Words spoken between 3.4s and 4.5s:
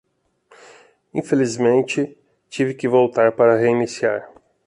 reiniciar.